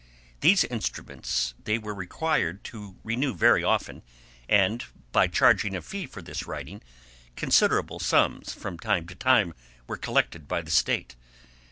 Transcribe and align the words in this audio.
These 0.39 0.63
instruments 0.63 1.53
they 1.63 1.77
were 1.77 1.93
required 1.93 2.63
to 2.63 2.95
renew 3.03 3.35
very 3.35 3.63
often, 3.63 4.01
and 4.49 4.83
by 5.11 5.27
charging 5.27 5.75
a 5.75 5.81
fee 5.83 6.07
for 6.07 6.23
this 6.23 6.47
writing, 6.47 6.81
considerable 7.35 7.99
sums 7.99 8.51
from 8.51 8.79
time 8.79 9.05
to 9.09 9.13
time 9.15 9.53
were 9.85 9.97
collected 9.97 10.47
by 10.47 10.61
the 10.63 10.71
State. 10.71 11.15